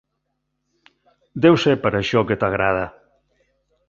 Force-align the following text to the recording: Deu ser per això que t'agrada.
Deu 1.45 1.59
ser 1.63 1.75
per 1.83 1.91
això 1.99 2.23
que 2.31 2.39
t'agrada. 2.45 2.81